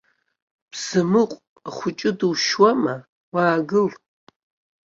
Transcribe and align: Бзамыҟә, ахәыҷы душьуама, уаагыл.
Бзамыҟә, 0.71 1.37
ахәыҷы 1.67 2.11
душьуама, 2.19 2.95
уаагыл. 3.33 3.89